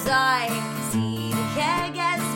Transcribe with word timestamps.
as 0.00 0.06
I 0.08 0.46
can 0.48 0.90
see 0.90 1.30
the 1.30 1.46
keg 1.54 1.96
as 1.98 2.29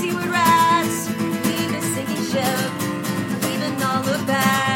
seaward 0.00 0.26
rats 0.26 1.08
leave 1.46 1.72
the 1.72 1.82
sinking 1.92 2.24
ship, 2.30 2.70
leaving 3.42 3.82
all 3.82 4.02
the 4.02 4.22
past. 4.26 4.67